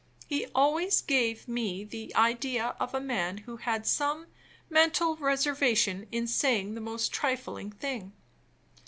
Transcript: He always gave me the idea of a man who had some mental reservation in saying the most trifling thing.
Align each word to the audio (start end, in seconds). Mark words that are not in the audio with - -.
He 0.25 0.47
always 0.55 0.99
gave 0.99 1.47
me 1.47 1.83
the 1.83 2.15
idea 2.15 2.75
of 2.79 2.95
a 2.95 2.99
man 2.99 3.37
who 3.37 3.57
had 3.57 3.85
some 3.85 4.25
mental 4.67 5.15
reservation 5.15 6.07
in 6.11 6.25
saying 6.25 6.73
the 6.73 6.81
most 6.81 7.11
trifling 7.11 7.69
thing. 7.69 8.11